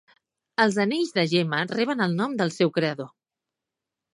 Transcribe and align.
Els 0.63 0.77
anells 0.83 1.11
de 1.17 1.25
Gemma 1.33 1.59
reben 1.73 2.01
el 2.07 2.17
nom 2.23 2.35
del 2.41 2.55
seu 2.57 2.73
creador. 2.79 3.13